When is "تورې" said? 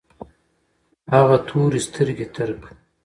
1.47-1.79